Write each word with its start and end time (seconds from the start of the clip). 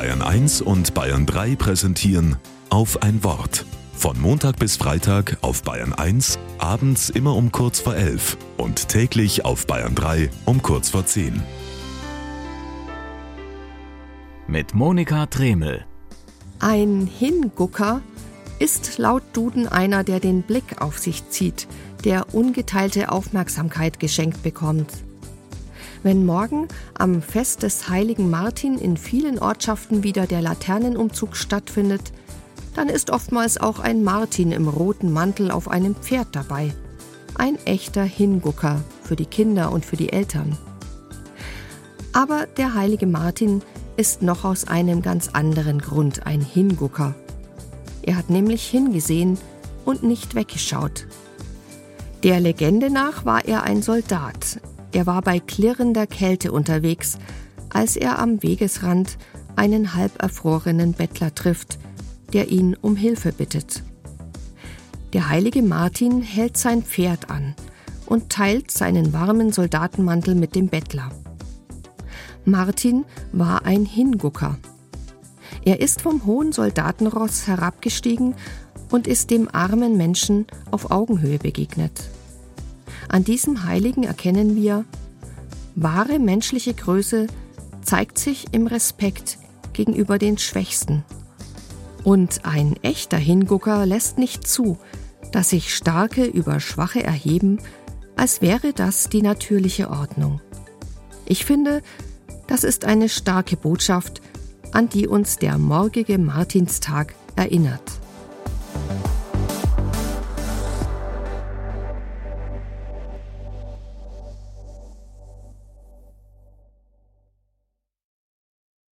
Bayern 0.00 0.22
1 0.22 0.62
und 0.62 0.94
Bayern 0.94 1.26
3 1.26 1.56
präsentieren 1.56 2.36
auf 2.70 3.02
ein 3.02 3.22
Wort. 3.22 3.66
Von 3.92 4.18
Montag 4.18 4.58
bis 4.58 4.76
Freitag 4.78 5.36
auf 5.42 5.62
Bayern 5.62 5.92
1, 5.92 6.38
abends 6.56 7.10
immer 7.10 7.36
um 7.36 7.52
kurz 7.52 7.80
vor 7.80 7.94
11 7.94 8.38
und 8.56 8.88
täglich 8.88 9.44
auf 9.44 9.66
Bayern 9.66 9.94
3 9.94 10.30
um 10.46 10.62
kurz 10.62 10.88
vor 10.88 11.04
10. 11.04 11.42
Mit 14.46 14.72
Monika 14.72 15.26
Tremel. 15.26 15.84
Ein 16.60 17.06
Hingucker 17.06 18.00
ist 18.58 18.96
laut 18.96 19.24
Duden 19.34 19.68
einer, 19.68 20.02
der 20.02 20.18
den 20.18 20.40
Blick 20.40 20.80
auf 20.80 20.98
sich 20.98 21.28
zieht, 21.28 21.68
der 22.04 22.34
ungeteilte 22.34 23.12
Aufmerksamkeit 23.12 24.00
geschenkt 24.00 24.42
bekommt. 24.42 24.90
Wenn 26.02 26.24
morgen 26.24 26.66
am 26.98 27.20
Fest 27.20 27.62
des 27.62 27.90
heiligen 27.90 28.30
Martin 28.30 28.78
in 28.78 28.96
vielen 28.96 29.38
Ortschaften 29.38 30.02
wieder 30.02 30.26
der 30.26 30.40
Laternenumzug 30.40 31.36
stattfindet, 31.36 32.12
dann 32.74 32.88
ist 32.88 33.10
oftmals 33.10 33.60
auch 33.60 33.80
ein 33.80 34.02
Martin 34.02 34.52
im 34.52 34.68
roten 34.68 35.12
Mantel 35.12 35.50
auf 35.50 35.68
einem 35.68 35.94
Pferd 35.94 36.28
dabei. 36.32 36.72
Ein 37.34 37.58
echter 37.66 38.02
Hingucker 38.02 38.80
für 39.02 39.16
die 39.16 39.26
Kinder 39.26 39.72
und 39.72 39.84
für 39.84 39.96
die 39.96 40.12
Eltern. 40.12 40.56
Aber 42.12 42.46
der 42.46 42.74
heilige 42.74 43.06
Martin 43.06 43.62
ist 43.96 44.22
noch 44.22 44.44
aus 44.44 44.66
einem 44.66 45.02
ganz 45.02 45.28
anderen 45.28 45.80
Grund 45.80 46.26
ein 46.26 46.40
Hingucker. 46.40 47.14
Er 48.02 48.16
hat 48.16 48.30
nämlich 48.30 48.66
hingesehen 48.66 49.38
und 49.84 50.02
nicht 50.02 50.34
weggeschaut. 50.34 51.06
Der 52.22 52.40
Legende 52.40 52.90
nach 52.90 53.24
war 53.24 53.44
er 53.44 53.64
ein 53.64 53.82
Soldat, 53.82 54.60
er 54.92 55.06
war 55.06 55.22
bei 55.22 55.38
klirrender 55.40 56.06
Kälte 56.06 56.52
unterwegs, 56.52 57.18
als 57.68 57.96
er 57.96 58.18
am 58.18 58.42
Wegesrand 58.42 59.18
einen 59.56 59.94
halb 59.94 60.22
erfrorenen 60.22 60.92
Bettler 60.92 61.34
trifft, 61.34 61.78
der 62.32 62.48
ihn 62.48 62.76
um 62.80 62.96
Hilfe 62.96 63.32
bittet. 63.32 63.82
Der 65.12 65.28
heilige 65.28 65.62
Martin 65.62 66.22
hält 66.22 66.56
sein 66.56 66.82
Pferd 66.82 67.30
an 67.30 67.54
und 68.06 68.30
teilt 68.30 68.70
seinen 68.70 69.12
warmen 69.12 69.52
Soldatenmantel 69.52 70.34
mit 70.34 70.54
dem 70.54 70.68
Bettler. 70.68 71.10
Martin 72.44 73.04
war 73.32 73.64
ein 73.66 73.84
Hingucker. 73.84 74.58
Er 75.64 75.80
ist 75.80 76.00
vom 76.00 76.24
hohen 76.26 76.52
Soldatenross 76.52 77.46
herabgestiegen 77.46 78.34
und 78.90 79.06
ist 79.06 79.30
dem 79.30 79.48
armen 79.52 79.96
Menschen 79.96 80.46
auf 80.70 80.90
Augenhöhe 80.90 81.38
begegnet. 81.38 81.92
An 83.10 83.24
diesem 83.24 83.64
Heiligen 83.64 84.04
erkennen 84.04 84.54
wir, 84.54 84.84
wahre 85.74 86.20
menschliche 86.20 86.74
Größe 86.74 87.26
zeigt 87.82 88.18
sich 88.18 88.46
im 88.52 88.68
Respekt 88.68 89.38
gegenüber 89.72 90.16
den 90.16 90.38
Schwächsten. 90.38 91.02
Und 92.04 92.44
ein 92.44 92.76
echter 92.82 93.16
Hingucker 93.16 93.84
lässt 93.84 94.16
nicht 94.16 94.46
zu, 94.46 94.78
dass 95.32 95.50
sich 95.50 95.74
Starke 95.74 96.24
über 96.24 96.60
Schwache 96.60 97.02
erheben, 97.02 97.58
als 98.14 98.42
wäre 98.42 98.72
das 98.72 99.08
die 99.08 99.22
natürliche 99.22 99.90
Ordnung. 99.90 100.40
Ich 101.26 101.44
finde, 101.44 101.82
das 102.46 102.62
ist 102.62 102.84
eine 102.84 103.08
starke 103.08 103.56
Botschaft, 103.56 104.22
an 104.70 104.88
die 104.88 105.08
uns 105.08 105.36
der 105.36 105.58
morgige 105.58 106.16
Martinstag 106.16 107.16
erinnert. 107.34 107.99